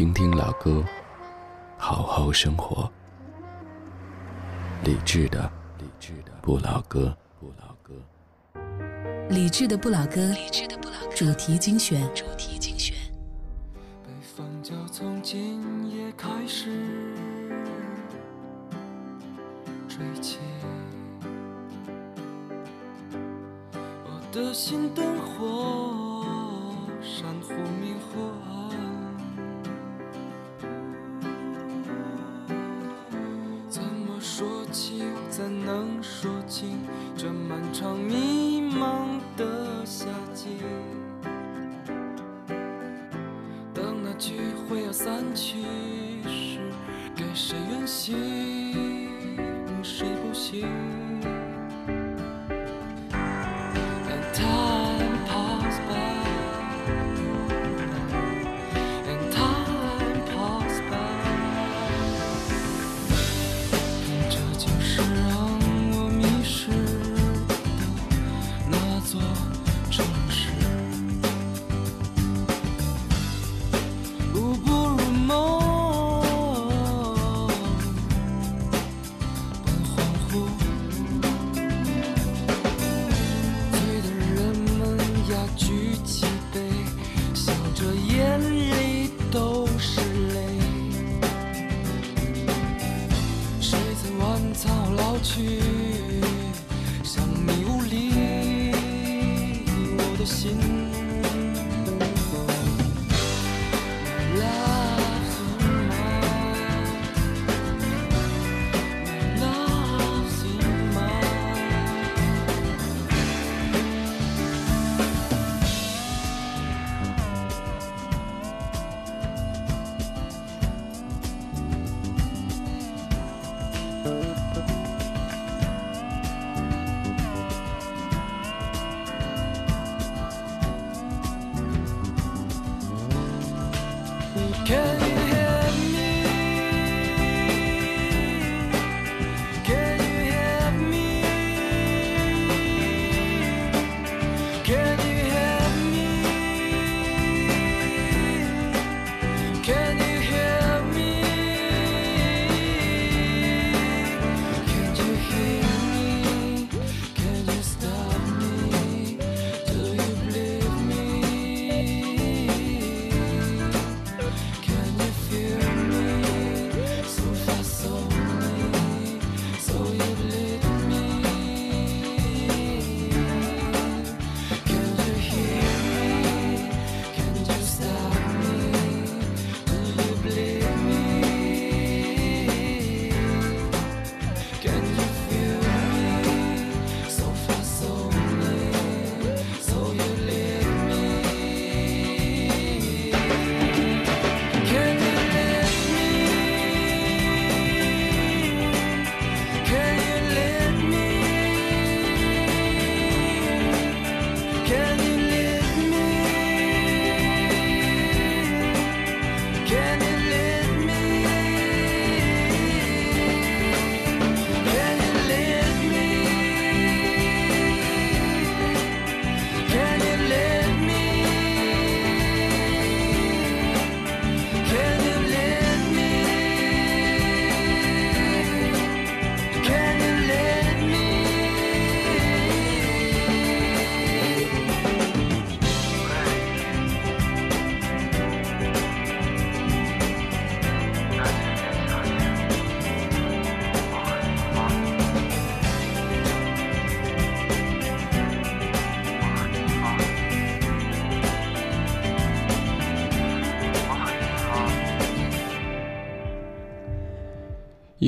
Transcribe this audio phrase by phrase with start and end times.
[0.00, 0.82] 听听老歌，
[1.76, 2.90] 好好生活。
[4.82, 5.42] 理智的，
[5.78, 7.92] 理智的不老歌，不老歌。
[9.28, 11.14] 理智的不老歌，理智的不老歌。
[11.14, 12.69] 主题精选，主题精选。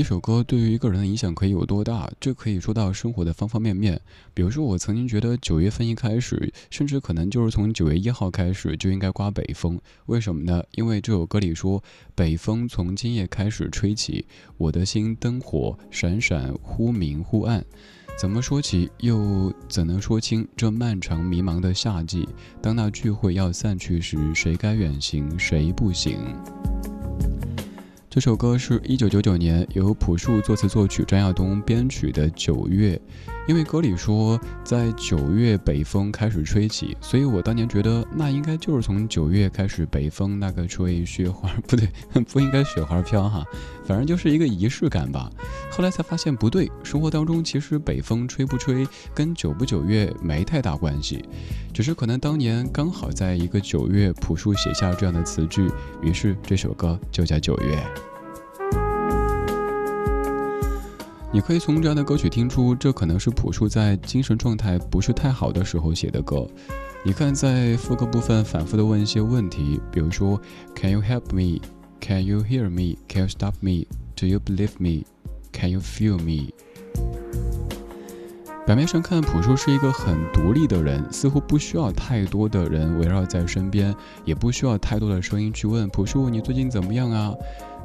[0.03, 2.11] 这首歌对于一个人的影响可以有多大？
[2.19, 4.01] 这可以说到生活的方方面面。
[4.35, 9.79] 比如说，我曾经觉得九月份一开始，甚至可能就是从九月一号开始就应该刮北风。
[10.07, 10.61] 为什么呢？
[10.73, 11.81] 因为这首歌里说
[12.17, 14.27] ：“北风从今夜开始吹起，
[14.57, 17.65] 我的心灯火闪闪，忽明忽暗。”
[18.19, 22.29] 怎么说起，又怎能说清这漫长迷茫的夏季？
[22.61, 26.19] 当那聚会要散去时，谁该远行，谁不行？
[28.13, 32.95] 这首歌是一九九九年由朴树作词作曲，张亚东编曲的《九月》。
[33.49, 41.89] 因为歌里说在九月北风开始吹起，所以我当年觉得那应该就是从九月开始北风那个吹雪花，不对，
[42.33, 43.45] 不应该雪花飘哈，
[43.85, 45.31] 反正就是一个仪式感吧。
[45.71, 51.25] 后来才发现不对，生活当中其实北风吹不吹跟九不九月没太大关系，
[51.75, 55.69] 只是可能当年刚好在一个九月，朴树写下这样的词句，
[56.01, 57.75] 于是这首歌就叫《九月》。
[61.35, 66.47] 你可以从这样的歌曲听出，这可能是朴树在精神状态不是太好的时候写的歌。
[67.03, 70.39] 你看，在副歌部分反复的问一些问题，比如说
[70.75, 71.59] “Can you help me?
[72.01, 72.99] Can you hear me?
[73.09, 73.87] Can you stop me?
[74.15, 75.07] Do you believe me?
[75.53, 76.51] Can you feel me?”
[78.67, 83.95] 表面上看，朴树是一个很独立的人，似乎不需要太多的人围绕在身边，
[84.27, 87.33] 也不需要太多的声音去问朴树：“你最近怎么样啊？”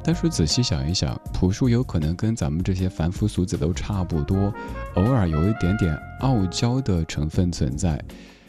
[0.02, 4.52] 但是仔细想一想，朴树有可能跟咱们这些凡夫俗子都差不多，
[4.94, 8.02] 偶尔有一点点傲娇的成分存在。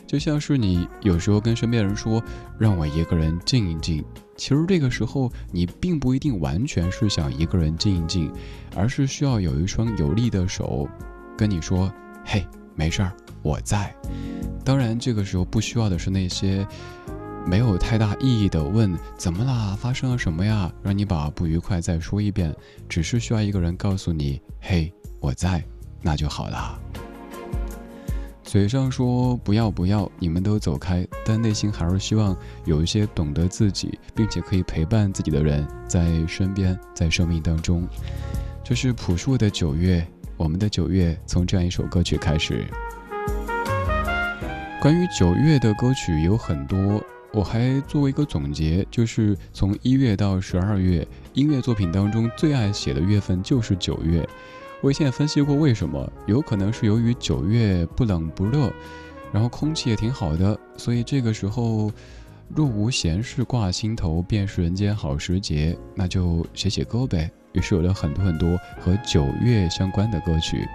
[0.08, 2.24] 就像是你有时候跟身边人说
[2.58, 4.04] “让我一个人静一静”，
[4.38, 8.32] 其实这个时候你并不一定完全是想一个人静一静，
[8.76, 10.88] 而是需要有一双有力的手
[11.38, 11.92] 跟你说
[12.26, 13.12] ：“嘿，没事儿，
[13.44, 13.94] 我在。”
[14.66, 16.66] 当然，这个时候不需要的是那些。
[17.50, 19.76] 没有太大意义的问怎么啦？
[19.76, 20.72] 发生了什么呀？
[20.84, 22.56] 让你把不愉快再说一遍，
[22.88, 25.64] 只是需要一个人告诉你：“嘿，我在，
[26.00, 26.80] 那就好了。”
[28.46, 37.88] 嘴上说不要不要，你们都走开，但内心还是希望有一些懂得自己，并且可以陪伴自己的人在身边，在生命当中。
[38.64, 40.06] 这是朴树的九月，
[40.38, 42.64] 我们的九月从这样一首歌曲开始。
[44.80, 47.04] 关于九月的歌曲有很多。
[47.32, 54.28] 我还作为一个总结，就是从一月到十二月，音乐作品当中最爱写的月份就是九月。
[54.82, 58.72] 我以前也分析过为什么，有可能是由于九月不冷不热，
[59.32, 61.92] 然后空气也挺好的，所以这个时候
[62.56, 67.30] 若无闲事挂心头，便是人间好时节，那就写写歌呗。
[67.54, 70.68] 于是有了很多很多和九月相关的歌曲。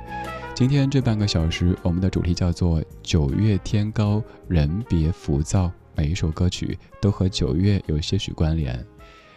[0.55, 5.71] 今天这半个小时，我们的主题叫做“九月天高，人别浮躁”。
[5.97, 8.85] 每一首歌曲都和九月有些许关联，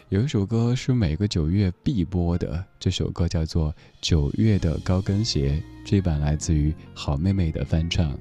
[0.09, 3.71] 有一首歌是每个九月必播的，这首歌叫做
[4.01, 8.17] 《九月的高跟鞋》，这版来自于好妹妹的翻唱。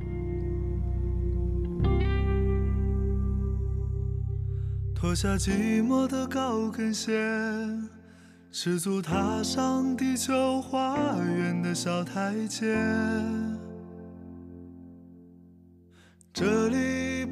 [4.95, 7.13] 脱下寂寞的高跟鞋，
[8.51, 12.77] 赤足踏上地球花园的小台阶。
[16.33, 17.06] 这里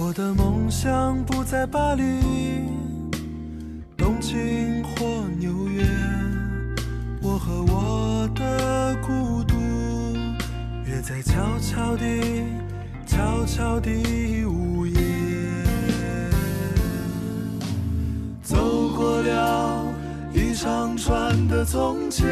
[0.00, 2.02] 我的梦想不在巴黎、
[3.96, 5.84] 东京或纽约，
[7.20, 9.56] 我和我的孤独
[10.86, 12.44] 约在悄悄地、
[13.06, 15.00] 悄悄地午夜，
[18.40, 19.84] 走过了
[20.32, 22.24] 一长串的从前，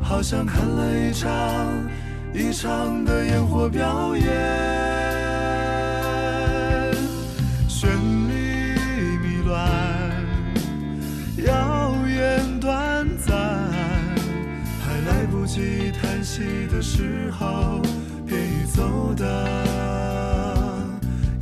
[0.00, 1.89] 好像看了一场。
[2.32, 4.24] 一场的烟火表演，
[7.68, 7.86] 绚
[8.28, 8.74] 丽
[9.18, 9.68] 迷乱，
[11.44, 13.36] 遥远短暂，
[14.80, 17.82] 还来不及叹息的时候，
[18.26, 19.26] 便已走得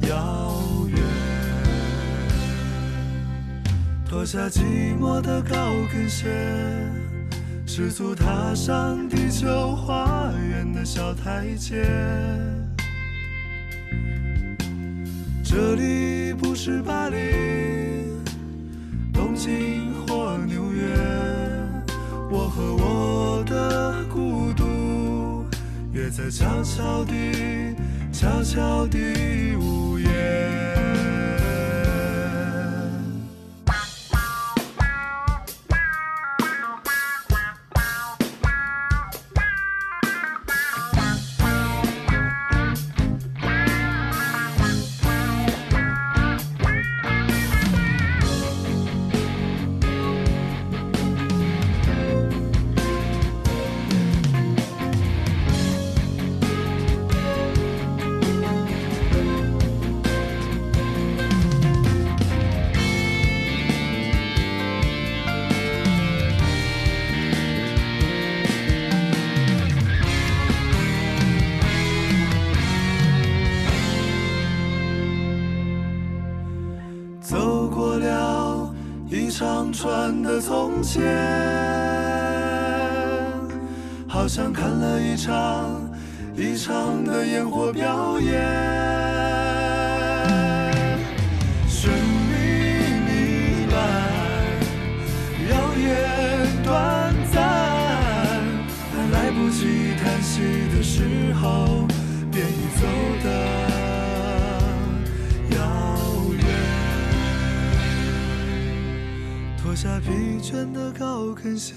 [0.09, 0.99] 遥远。
[4.09, 6.29] 脱下寂寞的高跟鞋。
[7.79, 11.87] 知足踏上地球花园的小台阶，
[15.45, 17.17] 这里不是巴黎、
[19.15, 20.89] 东京或纽约，
[22.29, 25.47] 我和我的孤独
[25.93, 27.77] 约在悄悄地、
[28.11, 29.78] 悄悄地舞。
[84.29, 85.91] 像看了一场
[86.37, 88.31] 一场的烟火表演，
[91.67, 92.35] 绚丽
[93.07, 93.75] 弥漫，
[95.49, 97.43] 耀眼短暂，
[98.93, 100.43] 还来不及叹息
[100.77, 101.89] 的时候，
[102.31, 102.87] 便已走
[103.25, 103.29] 的。
[109.79, 110.11] 下疲
[110.43, 111.75] 倦的高跟鞋，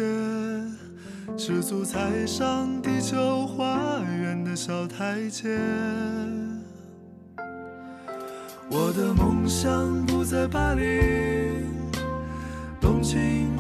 [1.37, 5.57] 赤足踩上地球花园的小台阶。
[8.69, 11.65] 我的梦想不在巴黎、
[12.79, 13.50] 东京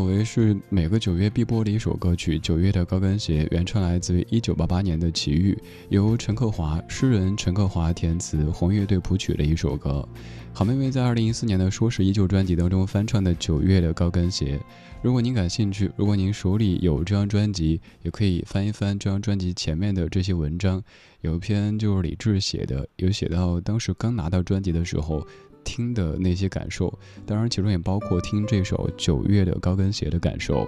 [0.00, 5.52] 可谓是每个九月必播的一首歌曲，《九月的高跟鞋》原唱来自于一九八八年的《奇遇》，
[5.90, 10.08] 由陈克华诗人陈克华填词，红乐队谱曲的一首歌。
[10.54, 14.56] 好妹妹在二零一四年的《说是依旧》专辑当中翻唱的《九月的高跟鞋》。
[15.02, 20.82] 如果您感兴趣，如果您手里有这张专辑，也可以翻一翻这张专辑前面的这些文章。
[21.20, 25.26] 有一篇就是李志写的，有写到当时刚拿到专辑的时候。
[25.64, 26.92] 听的那些感受，
[27.26, 30.66] 当然其中也包括听这首《九月的高跟鞋》的感受。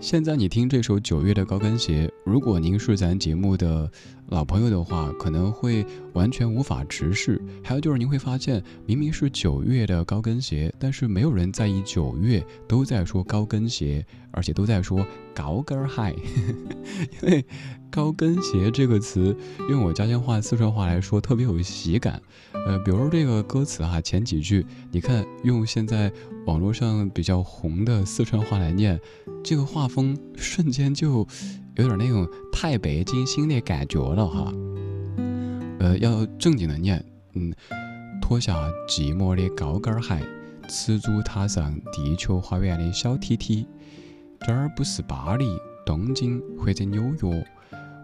[0.00, 3.90] 现在你听这首《九月的高跟鞋》，如果您是咱节目的
[4.28, 7.40] 老朋友的话，可能会完全无法直视。
[7.62, 16.14] 还有就是您会发现，明明是九月的高跟鞋，但是没有人在意九月，都在说高跟鞋，而且都在说高跟儿鞋，
[17.22, 17.44] 因为。
[17.90, 19.36] 高跟鞋这个词，
[19.70, 22.20] 用我家乡话、四川话来说，特别有喜感。
[22.66, 26.12] 呃，比如这个歌词哈，前几句，你看用现在
[26.44, 29.00] 网络上比较红的四川话来念，
[29.44, 31.24] 这个画风瞬间就
[31.76, 34.52] 有点那种太北京新的感觉了哈。
[35.78, 37.00] 呃，要正经的念，
[37.34, 37.54] 嗯，
[38.20, 38.56] 脱下
[38.88, 40.18] 寂寞的高跟儿鞋，
[40.68, 43.68] 赤足踏上地球花园的小梯梯，
[44.46, 47.46] 这儿不是巴黎、东京或者纽约。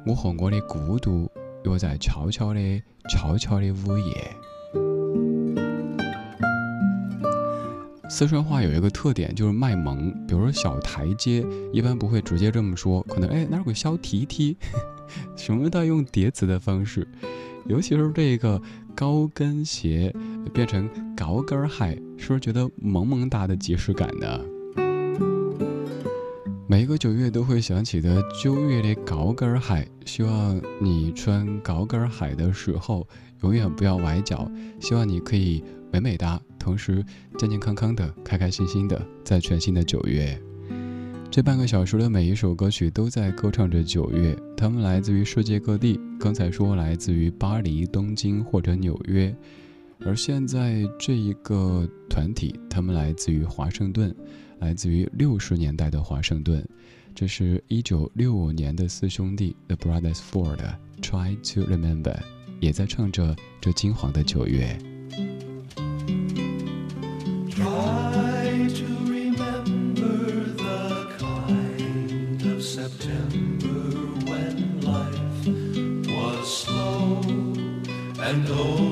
[0.06, 1.30] 我和我的孤独
[1.64, 4.34] 约在悄悄的、悄悄的午夜。
[8.08, 10.10] 四川话有一个特点，就是卖萌。
[10.26, 11.44] 比如说小台阶，
[11.74, 14.56] 一般不会直接这么说，可能哎哪有个小梯梯，
[15.36, 17.06] 什么都用叠词的方式。
[17.66, 18.58] 尤其是这个
[18.94, 20.10] 高跟鞋
[20.54, 24.40] 变成高跟鞋，是不是觉得萌萌哒的即视感呢？
[26.70, 33.04] 每一个九月都会想起的九月的高跟鞋，希望你穿高跟鞋的时候
[33.42, 34.48] 永远不要崴脚。
[34.78, 37.04] 希望你可以美美哒，同时
[37.36, 40.40] 健健康康的、开开心心的，在全新的九月。
[41.28, 45.98] 这半个小时的每一首歌曲都在歌唱着九月，它们来自于世界各地。
[46.20, 49.34] 刚才说来自于巴黎、东京或者纽约，
[50.06, 54.14] 而现在这一个团体，他们来自于华盛顿。
[54.60, 56.64] 来自于六十年代的华盛顿。
[57.12, 62.16] 这是一九六五年的四兄弟 The Brothers Ford，try to Remember，
[62.60, 64.78] 也在唱着这金黄的九月。
[67.50, 73.90] Try to remember the kind of September
[74.24, 75.48] when life
[76.06, 77.20] was slow
[78.18, 78.89] and old.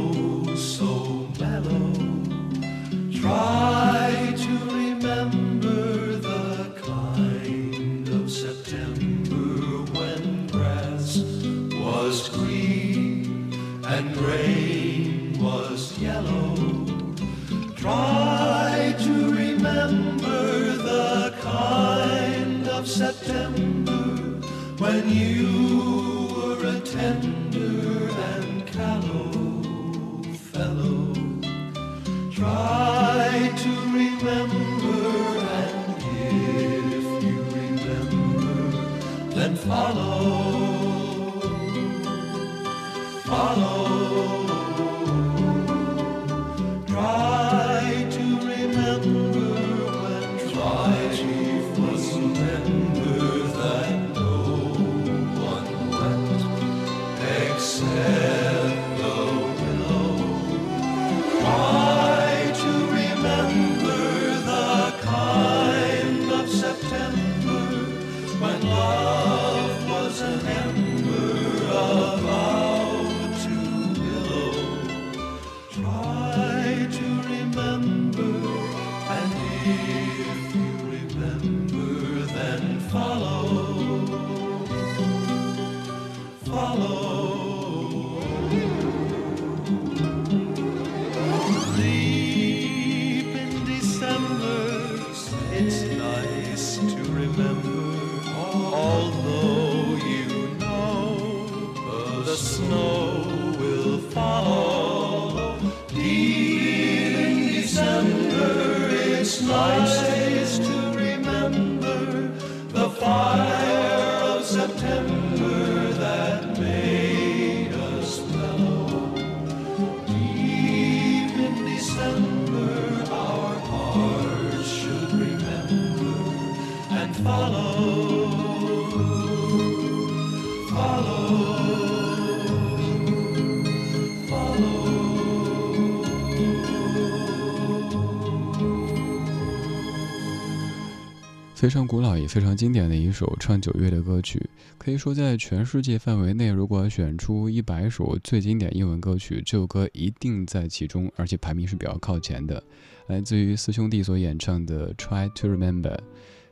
[141.54, 152.62] 非常古老也非常经典的一首唱九月的歌曲，可以说在全世界范围内，如果选出一百首最经典英文歌曲，这首歌一定在其中，而且排名是比较靠前的。
[153.08, 155.96] 来自于四兄弟所演唱的《Try to Remember》，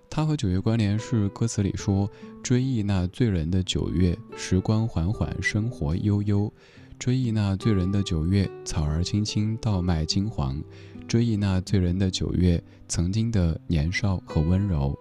[0.08, 2.10] 它和九月关联是歌词里说
[2.42, 6.50] ：“追忆那醉人的九月，时光缓缓，生活悠悠。
[6.98, 10.58] 追忆那醉人的九月，草儿青青，稻麦金黄。
[11.06, 14.98] 追忆那醉人的九月，曾经的年少和温柔。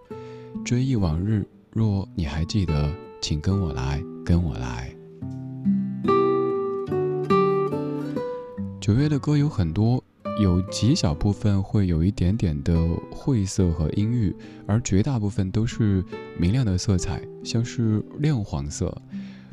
[0.66, 4.94] 追忆往日，若你还记得，请跟我来，跟我来。”
[8.82, 10.04] 九月的歌有很多，
[10.38, 12.76] 有极小部分会有一点点的
[13.12, 14.36] 晦涩和阴郁，
[14.68, 16.04] 而绝大部分都是
[16.38, 18.96] 明亮的色彩，像是亮黄色。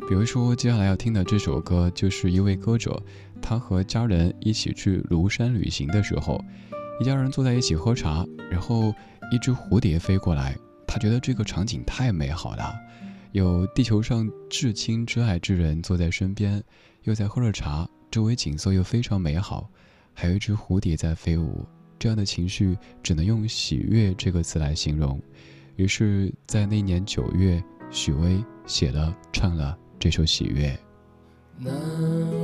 [0.09, 3.01] 比如说，接下来要听的这首歌，就是一位歌者，
[3.41, 6.45] 他和家人一起去庐山旅行的时候，
[7.01, 8.93] 一家人坐在一起喝茶，然后
[9.31, 12.75] 一只蝴蝶飞过来，他觉得这个场景太美好了，
[13.31, 16.61] 有地球上至亲至爱之人坐在身边，
[17.05, 19.71] 又在喝着茶，周围景色又非常美好，
[20.15, 21.65] 还有一只蝴蝶在飞舞，
[21.99, 25.21] 这样的情绪只能用喜悦这个词来形容。
[25.77, 30.69] 于是，在那年九月，许巍写了唱了这首《喜悦》。
[31.65, 31.73] 难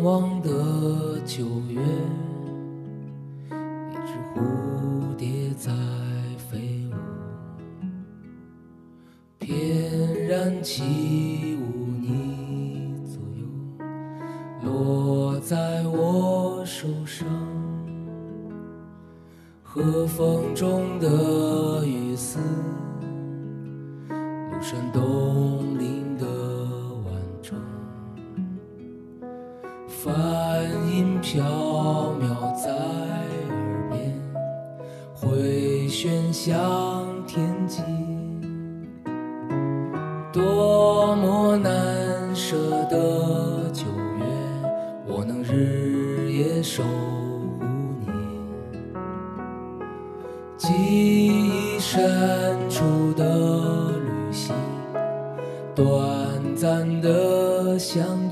[0.03, 1.81] 忘的九月，
[3.51, 5.71] 一只蝴蝶在
[6.39, 6.95] 飞舞，
[9.39, 12.48] 翩然起舞你，
[14.69, 17.27] 落在我手上。
[19.63, 22.39] 和风中的雨丝，
[24.09, 26.27] 庐山东林的
[27.05, 27.57] 晚钟。
[29.87, 31.45] 梵音飘
[32.21, 34.21] 渺在耳边，
[35.15, 36.59] 回旋向
[56.59, 58.28] 短暂的相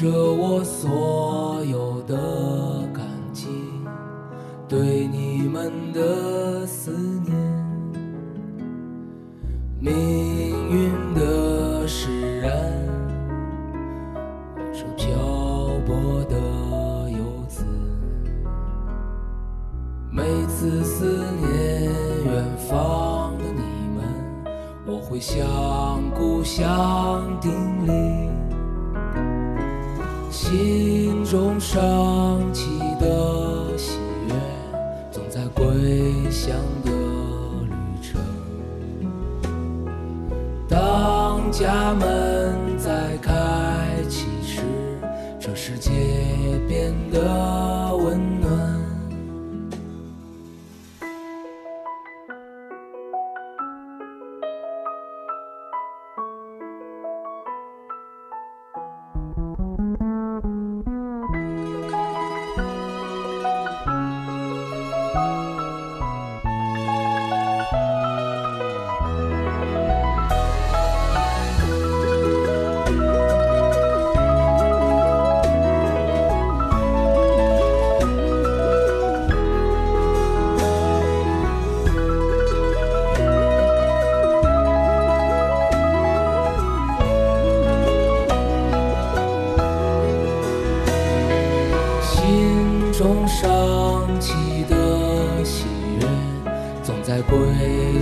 [0.00, 2.14] 着我所有的
[2.94, 3.48] 感激，
[4.68, 6.00] 对你们的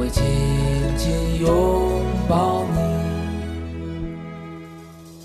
[0.00, 0.22] 会紧
[0.96, 2.80] 紧拥抱你。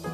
[0.03, 0.09] 有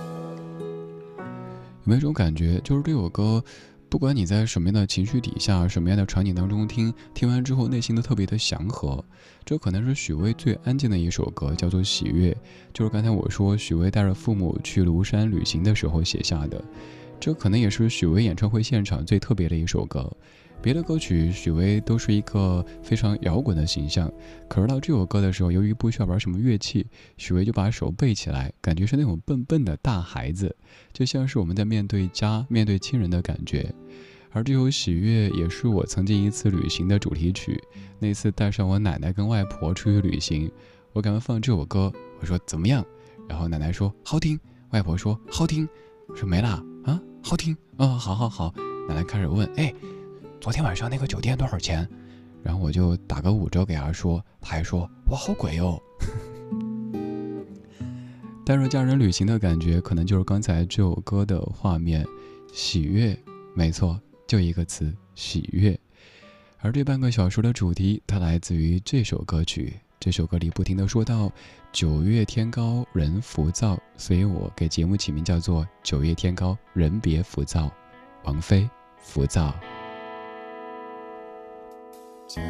[1.84, 3.44] 没有一种感觉，就是这首歌，
[3.90, 9.04] 不管你在什么样的情绪底下、什么样的场景当中听，听完之后内心都特别的祥和。
[9.44, 12.32] 这可能是许巍最安静的一首歌，叫做《喜悦》，
[12.72, 16.64] 就是刚才我说许巍带着父母去庐山旅行的时候写下的。
[17.20, 20.16] 这可能也是许巍演唱会现场最特别的一首歌。
[20.62, 24.12] 别的歌曲许巍都是一个非常摇滚的形象，
[24.48, 26.86] 可是到这首歌的时候，由于不需要玩什么乐器，
[27.18, 30.56] 许巍就把手背起来，感觉是那种笨笨的大孩子，
[30.94, 33.74] 就像是我们在面对家、面对亲人的感觉。
[34.30, 37.62] 而这首《喜悦》也是我曾经一次旅行的主题曲。
[38.00, 40.50] 那次带上我奶奶跟外婆出去旅行，
[40.94, 42.86] 我赶快放这首歌，我说怎么样？
[43.28, 45.68] 然后奶奶说好听，外婆说好听，
[46.08, 48.54] 我说没啦啊，好听啊，好好好。
[48.88, 49.74] 奶奶开始问，哎，
[50.42, 51.88] 昨天晚上那个酒店多少钱？
[52.42, 55.80] 然后我就打个五折给他说，他还说哇好贵哦。
[58.44, 62.04] 带着家人旅行的感觉，可能就是刚才这首歌的画面，
[62.52, 63.16] 喜悦，
[63.54, 65.80] 没错，就一个词，喜悦。
[66.58, 69.76] 而这半个小时的主题，它来自于这首歌曲。
[70.00, 71.32] 这首歌里不停的说到
[71.72, 77.72] 九月天高人浮躁，所以我给节目起名叫做九月天高人别浮躁。
[78.24, 79.54] 王菲，浮躁。
[82.34, 82.42] 独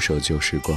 [0.00, 0.76] 守旧时光，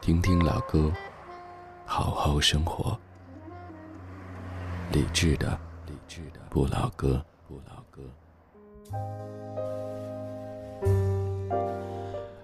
[0.00, 0.90] 听听老歌，
[1.84, 2.98] 好好生活。
[4.92, 5.46] 理智的，
[5.86, 8.00] 理智的不老歌，不老歌。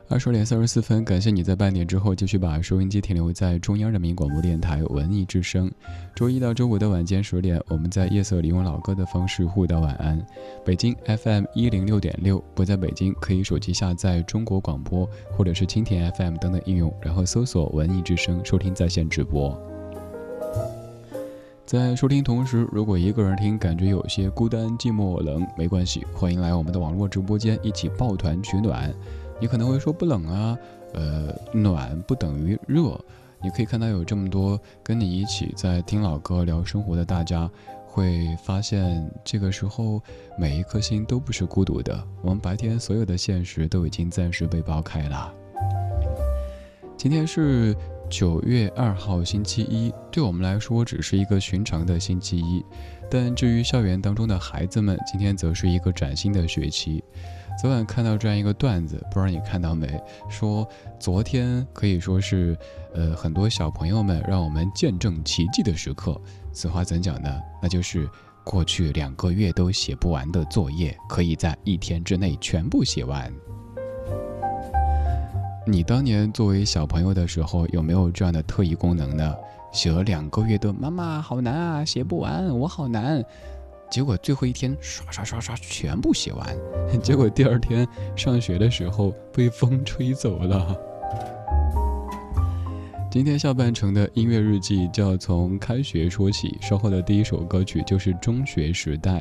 [0.09, 5.69] 二十点三十四分，感谢你在半点之后继续把收音机停留在中央人民广播电台文艺之声。
[6.15, 10.25] 周一到周五的晚间十点，我们在夜色里用老歌的方式互道晚安。
[10.65, 19.61] 北京 FM 一零六点六，不在北京可以手机下载中国广播或者是蜻蜓 FM 等等应用，然后搜索文艺之声收听在线直播。
[21.67, 28.95] 在收听同时，如果一个人听感觉有些孤单寂寞冷，没关系，欢迎来我们的网络直播间一起抱团取暖。
[29.41, 30.59] 你可能会说不冷啊，
[30.95, 32.99] 呃，暖不等于热。
[33.43, 37.49] 你可以看到有这么多跟你一起在听老歌聊生活的大家，
[37.87, 40.03] 会发现这个时候
[40.39, 42.03] 每一颗心都不是孤独的。
[42.23, 45.33] 我们白天所有的现实都已经暂时被剥开了。
[46.97, 47.77] 今天是
[48.09, 52.65] 九月二号星期一，对我们来说只是一个寻常的星期一，
[53.11, 57.05] 但至于校园当中的孩子们，今天则是一个崭新的学期。
[57.59, 59.89] 昨晚看到这样一个段子，不知道你看到没？
[60.29, 60.69] 说
[61.01, 62.57] 昨天可以说是，
[62.95, 66.21] 呃，很多小朋友们让我们见证奇迹的时刻。
[66.53, 67.41] 此话怎讲呢？
[67.63, 68.07] 那就是
[68.45, 73.33] 过去两个月都写不完的作业，可以在一天之内全部写完。
[75.67, 79.35] 你当年作为小朋友的时候，有没有这样的特异功能呢？
[79.73, 83.25] 写了两个月的，妈妈好难啊，写不完，我好难。
[83.91, 86.57] 结果最后一天刷刷刷刷全部写完，
[87.03, 90.77] 结果第二天上学的时候被风吹走了。
[93.11, 99.21] 今天下半程的音乐日记就要从开学说起，稍后的第一首歌曲就是《中学时代》。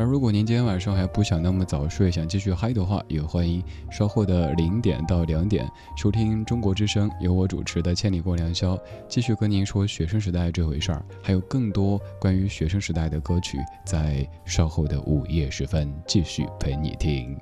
[0.00, 8.74] 而如果您今天晚上还不想那么早睡，想继续嗨的话，也欢迎稍后的零点到两点收听中国之声，由我主持的《千里过良宵》，
[9.06, 17.38] 继续跟您说学生时代这回事儿，还有更多关于学生时代的歌曲，在稍后的午夜时分继续陪你听。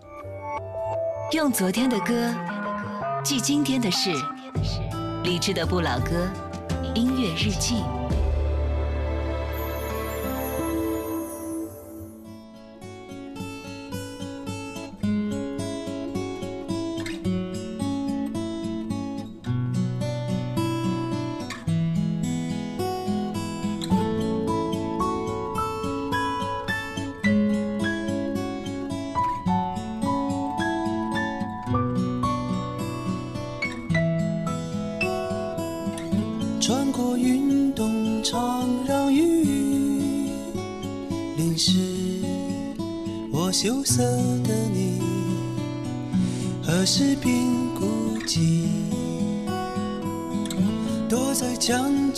[1.31, 2.35] 用昨天的歌
[3.23, 4.11] 记今天的事，
[5.23, 6.29] 理智的不老歌，
[6.97, 7.85] 音乐日记。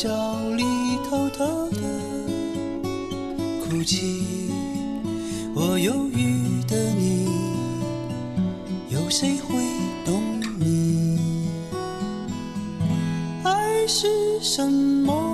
[0.02, 0.08] 角
[0.56, 0.64] 里
[1.10, 1.82] 偷偷的
[3.62, 4.48] 哭泣。
[5.54, 7.28] 我忧郁的你，
[8.88, 9.62] 有谁会
[10.06, 11.18] 懂你？
[13.44, 14.08] 爱是
[14.40, 15.29] 什么？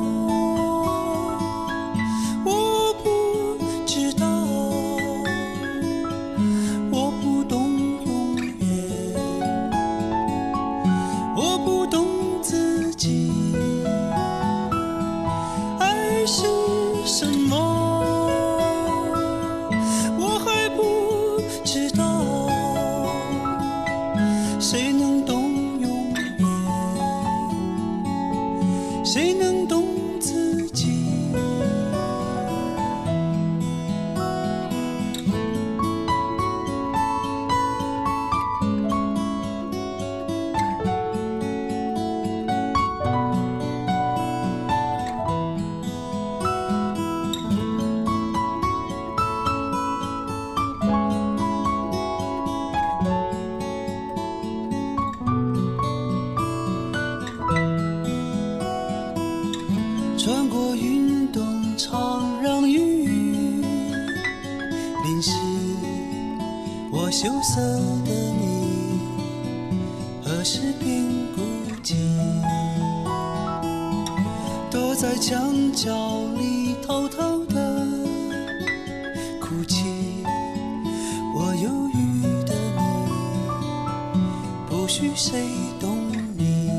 [85.17, 85.49] 谁
[85.81, 85.97] 懂
[86.37, 86.71] 你？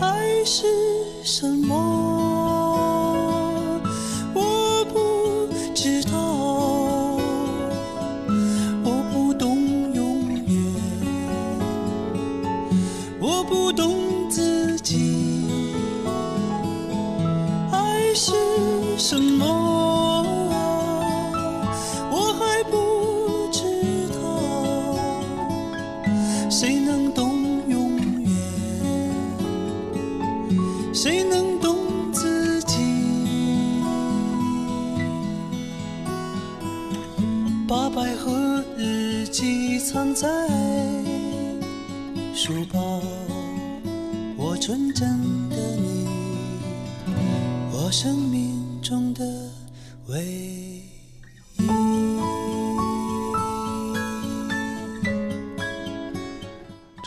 [0.00, 0.66] 爱是
[1.22, 1.46] 什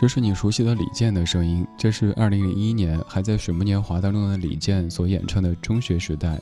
[0.07, 6.37] 这是你熟悉的李健的声音，这是二零零一年还在《水木年华》当中的李健所演唱的《中学时代》，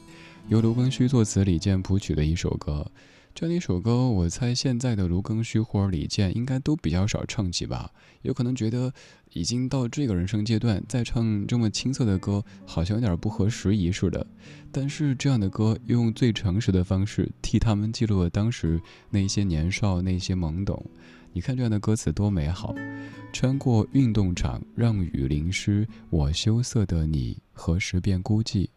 [0.50, 2.86] 由卢庚戌作词、李健谱曲的一首歌。
[3.34, 7.90] 这样一首歌，我猜现在的卢庚戌或者李健应该都比较少唱起吧？
[8.22, 8.94] 有可能觉得
[9.34, 14.28] 已经到这个人生阶段，再唱这么青涩的歌，好像有点不合时宜似的。
[14.72, 20.86] 但是这样的歌，用最诚实的方式替他们记录了当时那些年少、那些懵懂。
[21.36, 22.74] 你看这样的歌词多美好！
[23.34, 28.70] 穿过运动场，让雨淋湿我羞涩的你，何时变孤寂？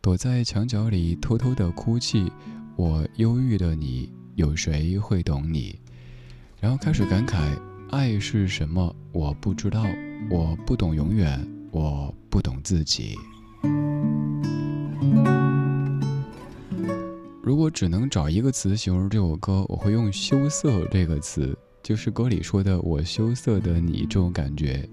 [0.00, 2.32] 躲在墙角里偷偷的哭泣，
[2.74, 5.78] 我忧郁的你，有谁会懂你？
[6.60, 7.56] 然后开始感慨，
[7.92, 8.92] 爱是什么？
[9.12, 9.86] 我不知道，
[10.28, 13.14] 我不懂永远，我不懂自己。
[17.40, 21.56] 如果只能找一个词形容这首歌，我会用“羞涩”这个词。
[21.84, 24.88] 就是歌里说的“我羞涩的你”这种感觉，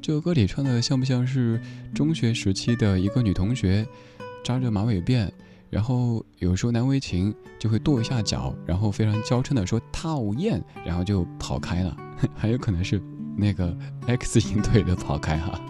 [0.00, 1.60] 这个歌里唱的像不像是
[1.94, 3.86] 中学时期的一个女同学，
[4.42, 5.28] 扎着马尾辫，
[5.68, 11.94] 然后有时候难为情就会跺一下脚，然后非常娇嗔的说讨厌，然后就跑开了。
[12.34, 12.98] 还有可能是
[13.36, 13.76] 那个
[14.06, 15.60] X 型腿的跑开哈。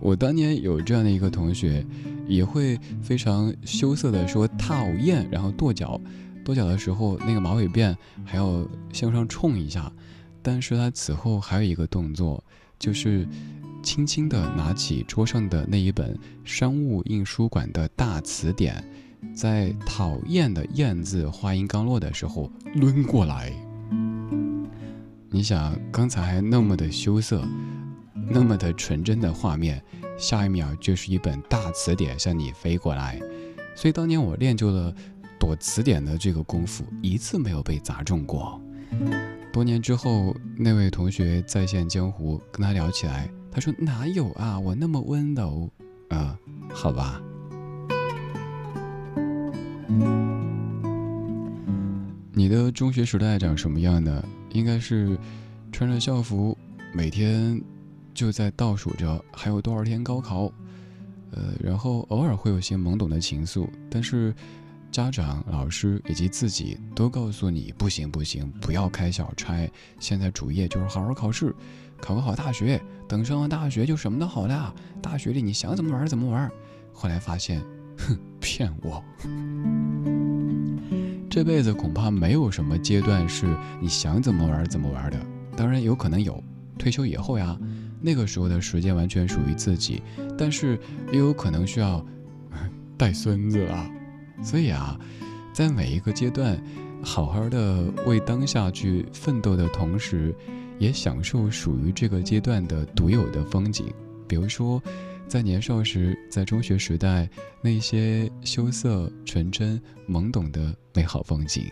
[0.00, 1.86] 我当年有这样的一个同学，
[2.26, 6.00] 也会非常羞涩的说讨厌，然后跺脚。
[6.46, 7.92] 跺脚的时候，那个马尾辫
[8.24, 9.92] 还要向上冲一下，
[10.42, 12.42] 但是他此后还有一个动作，
[12.78, 13.26] 就是
[13.82, 18.80] 轻轻地拿起桌上的那一本商务印书馆的大词典，
[19.34, 23.52] 在“讨厌”的“厌”字话音刚落的时候抡过来。
[25.28, 27.44] 你想，刚才那么的羞涩，
[28.30, 29.82] 那么的纯真的画面，
[30.16, 33.20] 下一秒就是一本大词典向你飞过来。
[33.74, 34.94] 所以当年我练就了。
[35.38, 38.60] 躲词典的这个功夫一次没有被砸中过。
[39.52, 45.70] 多年之后，那位同学再现江湖，跟他聊起来，他说：“哪有啊，我那么温柔。”
[46.10, 46.38] 啊，
[46.72, 47.20] 好吧。
[52.32, 54.22] 你的中学时代长什么样的？
[54.50, 55.18] 应该是
[55.72, 56.56] 穿着校服，
[56.92, 57.60] 每天
[58.12, 60.52] 就在倒数着还有多少天高考，
[61.32, 64.34] 呃，然后偶尔会有些懵懂的情愫，但是。
[64.96, 69.70] 家长、老师以及自己都告诉你不行不行，不要开小差。
[70.00, 71.54] 现在主业就是好好考试，
[72.00, 72.80] 考个好大学。
[73.06, 74.74] 等上了大学就什么都好了。
[75.02, 76.50] 大学里你想怎么玩怎么玩。
[76.94, 77.62] 后来发现，
[77.98, 79.04] 哼， 骗我。
[81.28, 85.18] 这辈子恐怕没有什么阶段是你想怎么玩怎么玩的。
[85.54, 86.42] 当然有可能有，
[86.78, 87.54] 退休以后呀，
[88.00, 90.02] 那个时候的时间完全属于自己。
[90.38, 90.80] 但是
[91.12, 92.02] 也有可能需要
[92.96, 93.90] 带孙子了。
[94.42, 94.98] 所以啊，
[95.52, 96.62] 在每一个阶段，
[97.02, 100.34] 好好的为当下去奋斗的同时，
[100.78, 103.92] 也享受属于这个阶段的独有的风景。
[104.28, 104.82] 比如说，
[105.26, 107.28] 在年少时，在中学时代，
[107.62, 111.64] 那些羞涩、纯真、懵懂的美好风景。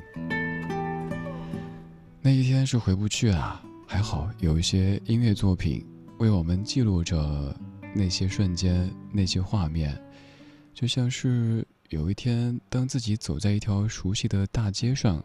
[2.23, 5.85] 那一天是回不去啊，还好有一些音乐作品
[6.19, 7.55] 为我们记录着
[7.95, 9.97] 那些瞬间、那些画面，
[10.73, 11.65] 就像是。
[11.91, 15.23] 有一天，当自己走在一条熟悉的大街上，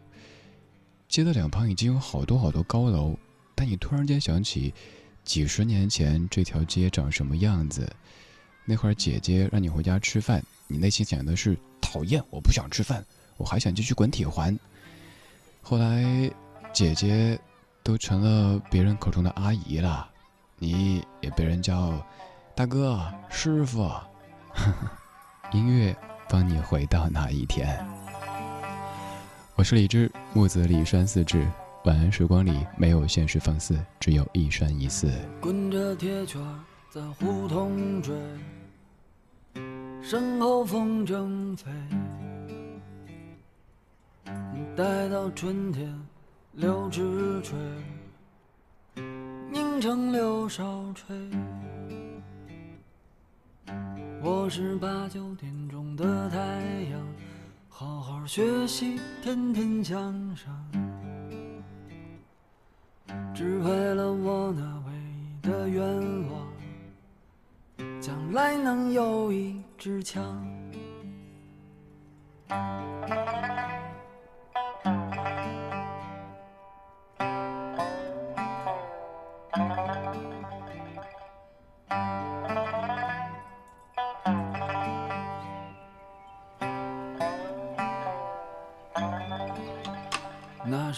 [1.08, 3.16] 街的两旁已经有好多好多高楼，
[3.54, 4.72] 但你突然间想起，
[5.24, 7.90] 几十年前这条街长什么样子？
[8.66, 13.04] 那会儿姐姐让你回家吃饭，你内心想的是讨厌，我不想吃饭，
[13.36, 14.56] 我还想继续滚铁环。
[15.62, 16.30] 后来，
[16.72, 17.40] 姐姐
[17.82, 20.08] 都成了别人口中的阿姨了，
[20.58, 22.06] 你也被人叫
[22.54, 23.90] 大哥、师傅。
[25.52, 25.96] 音乐。
[26.30, 27.84] 帮你回到那一天。
[29.56, 31.44] 我是李志，木子李山四志。
[31.86, 35.10] 晚安时光里没有现实放肆，只有一山一寺。
[35.40, 36.40] 滚着铁圈
[36.88, 38.14] 在胡同追，
[40.00, 41.68] 身后风筝飞。
[44.76, 45.92] 待到春天
[46.52, 47.58] 柳枝垂，
[49.50, 51.08] 凝成柳梢吹。
[54.22, 55.50] 我是八九点
[56.00, 56.38] 的太
[56.90, 57.06] 阳，
[57.68, 60.50] 好好学习，天天向上，
[63.34, 65.84] 只为了我那唯一的愿
[66.30, 70.42] 望，将来能有一支枪。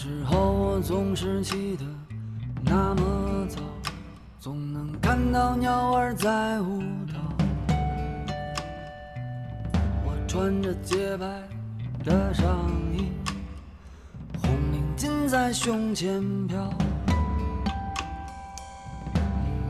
[0.02, 1.84] 时候我总是起得
[2.64, 3.60] 那么早，
[4.40, 7.20] 总能看到鸟儿在舞蹈。
[10.04, 11.24] 我穿着洁白
[12.02, 13.12] 的上衣，
[14.42, 16.68] 红领巾在胸前飘。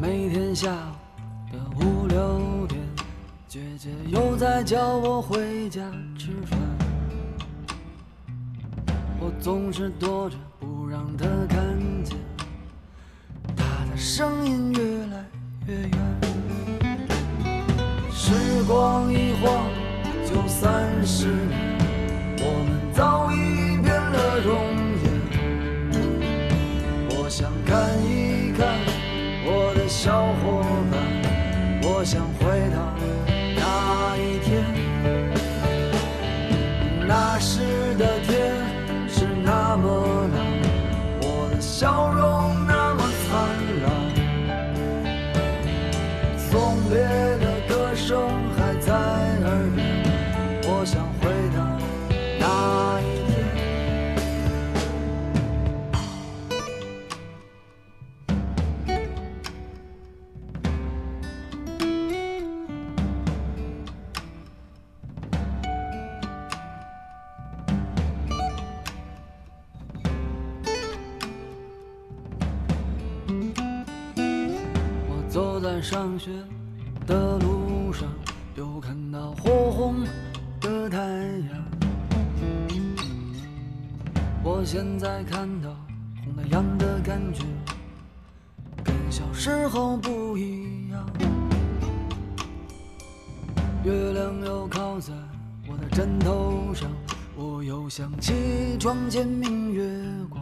[0.01, 2.81] 每天下午的五六点，
[3.47, 5.83] 姐姐又在叫我回家
[6.17, 6.72] 吃饭。
[9.43, 11.59] 总是躲着不让他看
[12.05, 12.17] 见，
[13.57, 15.25] 他的声音越来
[15.67, 16.12] 越远。
[81.03, 81.09] 太
[81.49, 81.65] 阳。
[84.45, 85.69] 我现在看到
[86.25, 87.43] 红太阳的感觉，
[88.85, 91.05] 跟小时候不一样。
[93.83, 95.13] 月亮又靠在
[95.67, 96.89] 我的枕头上，
[97.35, 99.83] 我又想起床前明月
[100.31, 100.41] 光。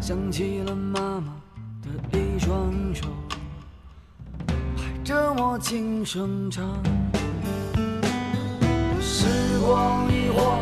[0.00, 1.34] 想起了妈妈
[1.82, 3.08] 的一双手，
[4.46, 6.80] 拍着我轻声唱。
[9.22, 9.28] 时
[9.60, 10.58] 光一晃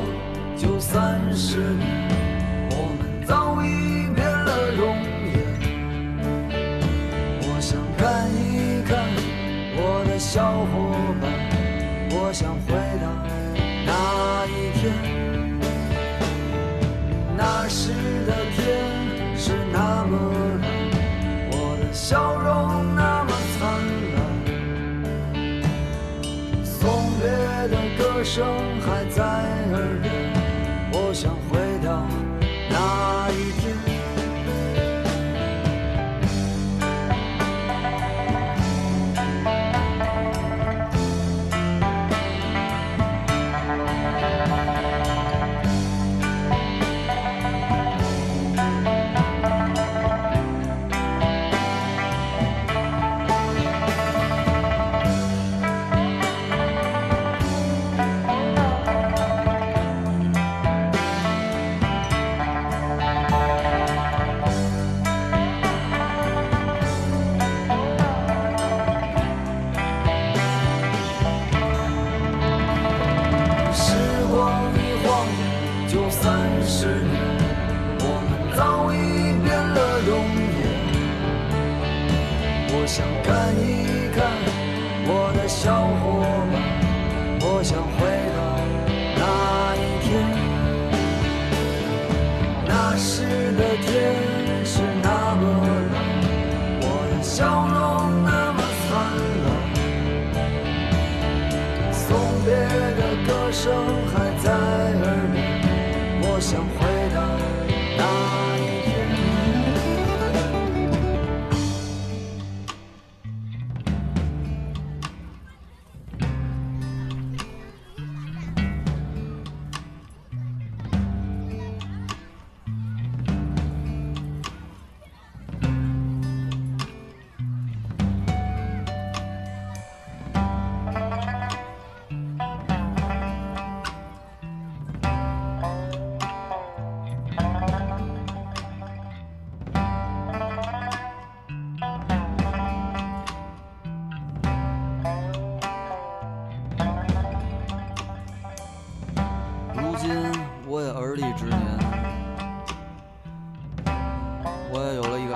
[0.55, 1.89] 就三十年，
[2.73, 4.97] 我们早已变了容
[5.33, 5.35] 颜。
[7.41, 8.93] 我想看一看
[9.79, 10.93] 我的小伙
[11.23, 11.33] 伴，
[12.11, 13.09] 我想回到
[13.87, 14.93] 那一天。
[17.35, 17.95] 那时
[18.27, 18.61] 的天
[19.39, 20.13] 是那么
[20.61, 20.69] 蓝，
[21.51, 22.40] 我的笑
[28.39, 28.60] 的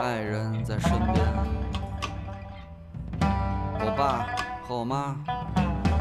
[0.04, 1.16] 爱人在身边，
[3.80, 5.16] 我爸和我妈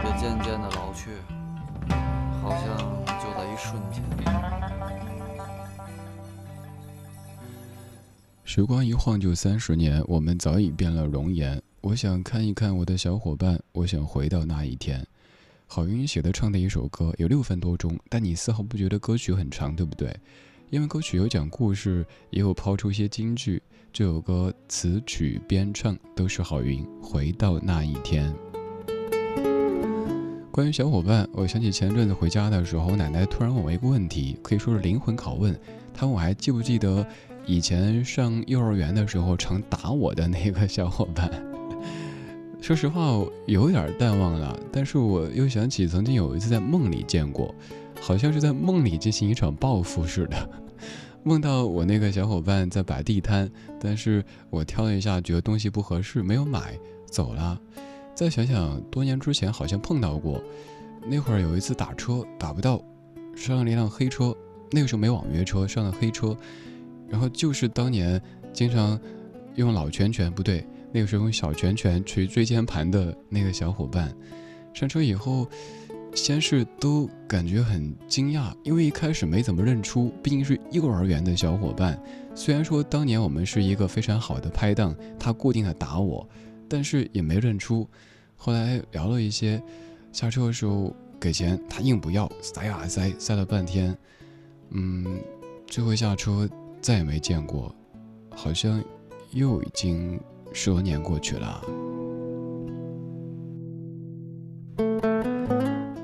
[0.04, 1.12] 也渐渐的老去，
[2.42, 2.76] 好像
[3.18, 4.04] 就在一瞬间。
[8.44, 11.62] 时光一晃就三十年，我们早已变了容颜。
[11.80, 15.08] 我想看一看我的小伙伴，我想回到那一天。
[15.66, 20.14] 郝云写的唱的一首歌有六分多钟，但你丝毫不觉得歌曲很长，对不对？
[20.74, 23.62] 因为歌曲有讲故事，也有抛出一些金句。
[23.92, 26.84] 这首歌词曲编唱都是郝云。
[27.00, 28.34] 回到那一天。
[30.52, 35.56] 关于小伙伴，我想起前阵子回家的时候，我奶奶突然问我一个问题，可以说是灵魂拷问。
[35.94, 37.06] 她问我还记不记得
[37.46, 41.32] 以前上幼儿园的时候常打我的那个小伙伴。
[42.60, 47.54] 说实话，有点淡忘了，但是我又想起曾经有一次在梦里见过，
[48.02, 50.50] 好像是在梦里进行一场报复似的，
[51.26, 53.50] 梦到我那个小伙伴在摆地摊，
[53.80, 57.60] 但是我挑了一下，觉得东西不合适，没有买，走了。
[58.14, 60.44] 再想想多年之前好像碰到过，
[61.08, 62.84] 那会儿有一次打车打不到，
[63.36, 64.36] 上了一辆黑车，
[64.70, 66.36] 那个时候没网约车，上了黑车，
[67.08, 68.22] 然后就是当年
[68.52, 69.00] 经常
[69.56, 70.66] 用老拳拳不对。
[70.92, 74.14] 那个时候用小拳拳捶椎间盘的那个小伙伴，
[74.74, 75.48] 上车以后，
[76.16, 82.02] 先是都感觉很惊讶，因为一开始没怎么认出，毕竟是幼儿园的小伙伴。
[82.36, 86.28] 虽然说当年我们是一个非常好的拍档，他固定的打我，
[86.70, 87.88] 但是也没认出。
[88.36, 89.62] 后来聊了一些，
[90.12, 93.98] 下车的时候给钱，他硬不要，塞啊塞，塞了半天，
[94.72, 95.20] 嗯，
[95.68, 96.50] 最后下车
[96.82, 97.74] 再也没见过，
[98.30, 98.84] 好像
[99.32, 100.20] 又已经。
[100.56, 101.66] 十多年过去了，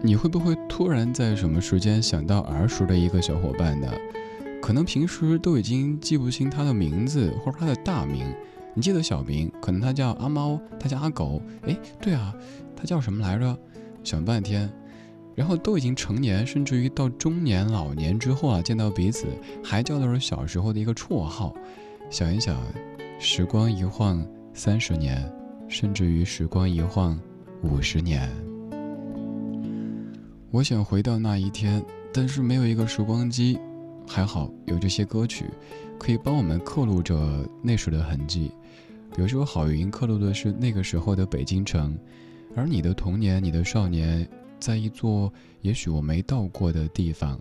[0.01, 3.91] 你会不会突然在什么时间想到儿时的一个小伙伴呢？
[4.61, 8.25] 可能平时都已经记不清他的名字或者他的大名，
[8.73, 12.33] 你记得小名，可能他叫阿猫，他叫阿狗，哎，对啊，
[12.75, 13.57] 他叫什么来着？
[14.03, 14.71] 想半天，
[15.35, 19.27] 然后都已经成年，甚至于到中年、老年之后啊，见到彼此
[19.63, 21.53] 还叫的是小时候的一个绰号。
[22.09, 22.57] 想一想，
[23.19, 24.25] 时光一晃。
[24.51, 25.31] 三十年，
[25.69, 27.17] 甚至于时光一晃，
[27.61, 28.29] 五十年。
[30.51, 33.59] 我想回到那一天，但是没有一个时光机。
[34.07, 35.45] 还好有这些歌曲，
[35.99, 38.51] 可以帮我们刻录着那时的痕迹。
[39.15, 41.95] 比如说，郝云刻录的是那个时候的北京城，
[42.55, 44.27] 而你的童年、你的少年，
[44.59, 45.31] 在一座
[45.61, 47.39] 也许我没到过的地方，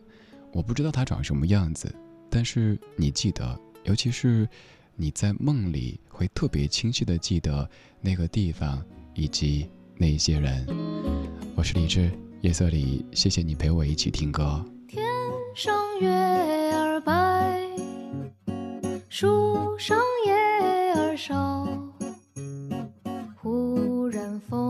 [0.53, 1.91] 我不知道它长什么样子，
[2.29, 4.47] 但是你记得，尤其是。
[5.01, 8.85] 你在梦里会特别清晰的记得那个地方
[9.15, 9.65] 以及
[9.97, 10.67] 那些人。
[11.55, 12.11] 我是李志，
[12.43, 14.65] 夜色里，谢谢你陪我一起听歌。
[14.87, 15.05] 天
[15.57, 17.69] 上月儿白，
[19.09, 20.33] 树上叶
[20.95, 21.67] 儿少，
[23.43, 24.68] 忽然风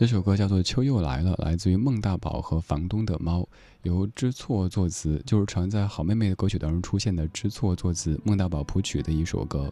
[0.00, 3.46] 这首歌叫做《秋又来了》，来自于孟大宝和房东的猫，
[3.82, 9.70] 由知错作词，就是常在好妹妹的歌曲当中出现的知错作词，孟大宝谱曲的一首歌。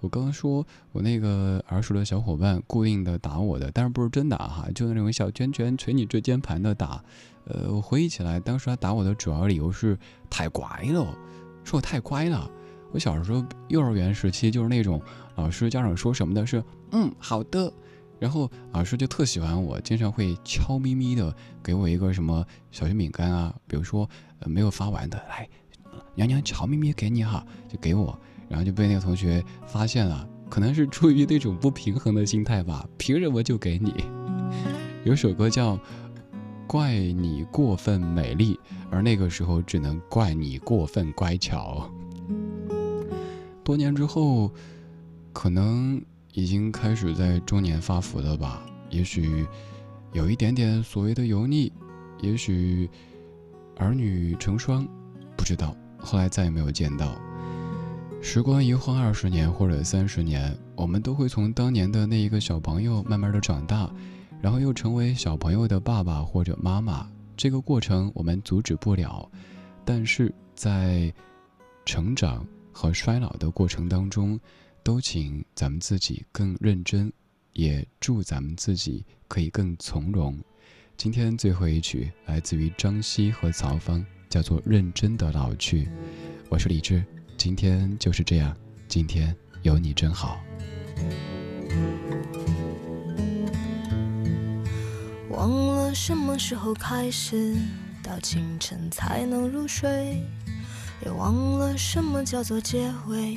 [0.00, 7.00] 我刚刚说我那个耳熟的小伙伴固定的打我的，但是不是真打哈，就那种小拳拳捶你椎间盘的打。
[7.44, 9.96] 呃，我回忆起来，当时他打我的主要理由是
[10.28, 11.16] 太乖了，
[11.62, 12.50] 说我太乖了。
[12.90, 15.00] 我小时候幼儿园时期就是那种
[15.36, 17.72] 老师家长说什么的是嗯好的，
[18.18, 24.08] 然后老师就特喜欢我，经常会悄咪咪的给我一个什么小熊饼干啊，比如说
[24.40, 25.48] 呃没有发完的，来
[26.14, 33.92] 娘娘悄咪咪给你哈，就给我，然后就被那个同学发现了，可能是出于那种不平衡的心态吧，凭什么就给你？
[35.04, 35.78] 有首歌叫。
[36.70, 38.60] 怪你过分美丽，
[38.90, 41.90] 而那个时候只能怪你过分乖巧。
[43.64, 44.52] 多年之后，
[45.32, 45.98] 可能
[46.38, 48.62] 已经开始在中年发福了吧？
[48.90, 49.44] 也许
[50.12, 51.72] 有一点点所谓的油腻，
[52.20, 52.88] 也许
[53.74, 54.86] 儿女成双，
[55.36, 55.74] 不知道。
[55.98, 57.20] 后来再也没有见到。
[58.22, 63.90] 时光一晃二十年或者三十年，我们都会从当年的那一个小朋友慢慢的长大。
[64.40, 69.28] 然后又成为小朋友的爸爸或者妈妈，这个过程我们阻止不了，
[69.84, 71.12] 但是在
[71.84, 74.38] 成长和衰老的过程当中，
[74.88, 77.12] 都请咱们自己更认真，
[77.52, 80.34] 也祝咱们自己可以更从容。
[80.96, 85.84] 今天最后一曲来自于张希和曹芳，叫做《认真的老去》。
[86.48, 87.04] 我是李志，
[87.36, 88.56] 今天就是这样，
[88.88, 90.40] 今天有你真好。
[95.28, 97.54] 忘了什么时候开始，
[98.02, 100.24] 到清晨才能入睡，
[101.04, 103.36] 也忘了什么叫做结尾，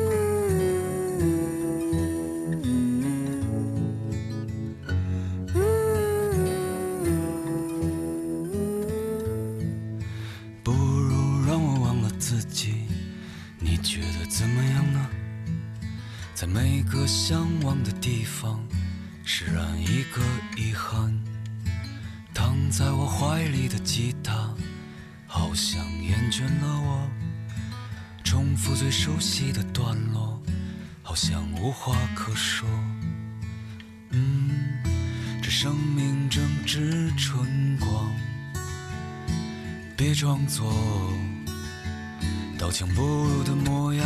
[29.03, 30.39] 熟悉的段落，
[31.01, 32.69] 好像无话可说。
[34.11, 34.51] 嗯，
[35.41, 38.13] 这生命正值春光，
[39.97, 40.71] 别装作
[42.59, 44.05] 刀枪不入的模样。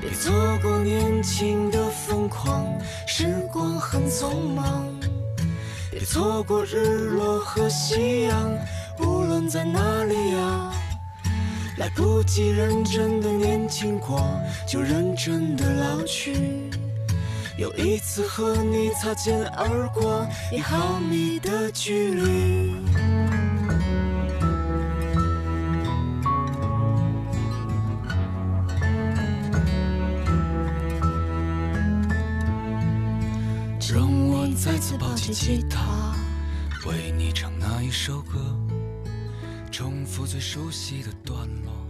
[0.00, 0.32] 别错
[0.62, 2.64] 过年轻的疯狂，
[3.06, 4.86] 时光很匆忙。
[5.90, 8.50] 别错过日落和夕阳，
[9.00, 10.73] 无论在哪里呀。
[11.76, 14.20] 来不及认真的年轻过，
[14.66, 16.70] 就认真的老去。
[17.58, 22.74] 有一次和你擦肩而过，一毫米的距离。
[33.92, 36.14] 让我再次抱起吉他，
[36.88, 38.38] 为你唱那一首歌，
[39.76, 41.83] 重复最熟悉的段落。